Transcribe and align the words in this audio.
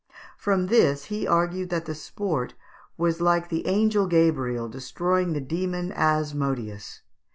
From 0.35 0.65
this 0.65 1.05
he 1.13 1.27
argued 1.27 1.69
that 1.69 1.85
the 1.85 1.93
sport 1.93 2.55
was 2.97 3.21
like 3.21 3.49
the 3.49 3.67
angel 3.67 4.07
Gabriel 4.07 4.67
destroying 4.67 5.33
the 5.33 5.41
demon 5.41 5.91
Asmodeus. 5.91 7.03